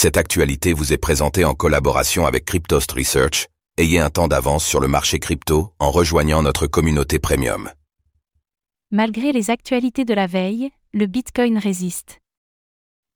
[0.00, 3.48] Cette actualité vous est présentée en collaboration avec Cryptost Research.
[3.78, 7.68] Ayez un temps d'avance sur le marché crypto en rejoignant notre communauté premium.
[8.92, 12.20] Malgré les actualités de la veille, le Bitcoin résiste.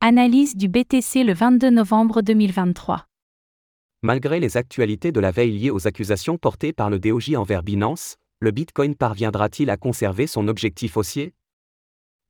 [0.00, 3.06] Analyse du BTC le 22 novembre 2023.
[4.02, 8.16] Malgré les actualités de la veille liées aux accusations portées par le DOJ envers Binance,
[8.40, 11.32] le Bitcoin parviendra-t-il à conserver son objectif haussier?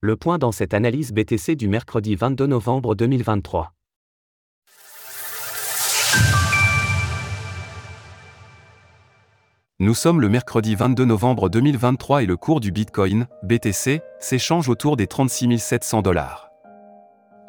[0.03, 3.73] Le point dans cette analyse BTC du mercredi 22 novembre 2023.
[9.82, 14.96] Nous sommes le mercredi 22 novembre 2023 et le cours du Bitcoin, BTC, s'échange autour
[14.96, 16.52] des 36 700 dollars.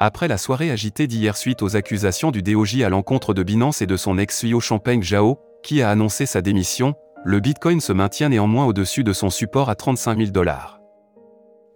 [0.00, 3.86] Après la soirée agitée d'hier suite aux accusations du DOJ à l'encontre de Binance et
[3.86, 8.66] de son ex-CEO Champagne Zhao, qui a annoncé sa démission, le Bitcoin se maintient néanmoins
[8.66, 10.80] au-dessus de son support à 35 000 dollars.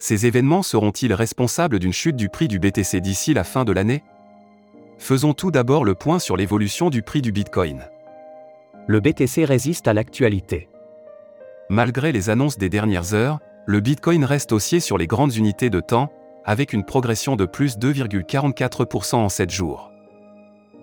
[0.00, 4.02] Ces événements seront-ils responsables d'une chute du prix du BTC d'ici la fin de l'année?
[4.98, 7.84] Faisons tout d'abord le point sur l'évolution du prix du Bitcoin
[8.90, 10.70] le BTC résiste à l'actualité.
[11.68, 15.80] Malgré les annonces des dernières heures, le Bitcoin reste haussier sur les grandes unités de
[15.80, 16.10] temps,
[16.46, 19.92] avec une progression de plus 2,44% en 7 jours.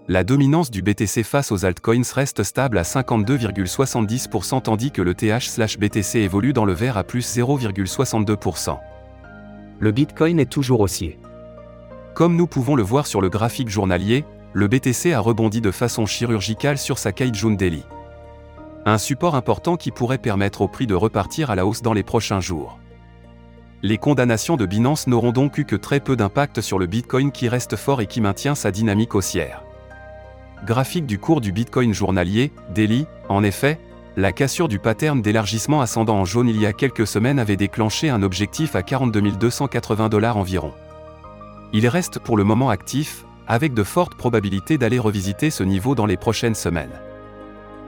[0.08, 6.20] La dominance du BTC face aux altcoins reste stable à 52,70% tandis que le TH/BTC
[6.20, 8.78] évolue dans le vert à plus 0,62%.
[9.80, 11.18] Le Bitcoin est toujours haussier.
[12.14, 16.06] Comme nous pouvons le voir sur le graphique journalier, le BTC a rebondi de façon
[16.06, 17.84] chirurgicale sur sa Kaijun Daily.
[18.88, 22.04] Un support important qui pourrait permettre au prix de repartir à la hausse dans les
[22.04, 22.78] prochains jours.
[23.82, 27.50] Les condamnations de Binance n'auront donc eu que très peu d'impact sur le Bitcoin qui
[27.50, 29.64] reste fort et qui maintient sa dynamique haussière.
[30.68, 33.80] Graphique du cours du Bitcoin journalier, Daily, en effet,
[34.18, 38.12] la cassure du pattern d'élargissement ascendant en jaune il y a quelques semaines avait déclenché
[38.12, 40.74] un objectif à 42 280 dollars environ.
[41.74, 46.06] Il reste pour le moment actif, avec de fortes probabilités d'aller revisiter ce niveau dans
[46.06, 46.94] les prochaines semaines.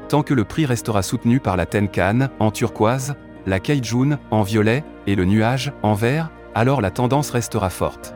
[0.09, 4.83] Tant que le prix restera soutenu par la Tenkan, en turquoise, la Kaijun, en violet,
[5.05, 8.13] et le nuage, en vert, alors la tendance restera forte.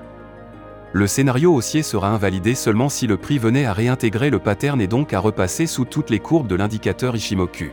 [0.94, 4.88] Le scénario haussier sera invalidé seulement si le prix venait à réintégrer le pattern et
[4.88, 7.72] donc à repasser sous toutes les courbes de l'indicateur Ishimoku.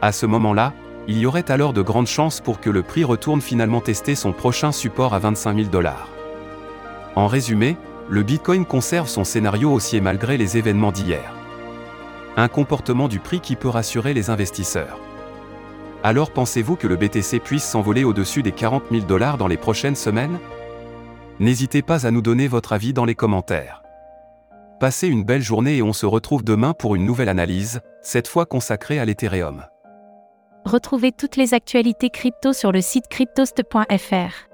[0.00, 0.72] À ce moment-là,
[1.08, 4.32] il y aurait alors de grandes chances pour que le prix retourne finalement tester son
[4.32, 6.08] prochain support à 25 000 dollars.
[7.16, 7.76] En résumé,
[8.08, 11.41] le Bitcoin conserve son scénario haussier malgré les événements d'hier.
[12.36, 14.98] Un comportement du prix qui peut rassurer les investisseurs.
[16.02, 19.96] Alors pensez-vous que le BTC puisse s'envoler au-dessus des 40 000 dollars dans les prochaines
[19.96, 20.38] semaines?
[21.40, 23.82] N'hésitez pas à nous donner votre avis dans les commentaires.
[24.80, 28.46] Passez une belle journée et on se retrouve demain pour une nouvelle analyse, cette fois
[28.46, 29.64] consacrée à l'Ethereum.
[30.64, 34.48] Retrouvez toutes les actualités crypto sur le site cryptost.fr.